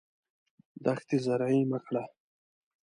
[0.83, 2.03] دښتې زرعي مه کړه.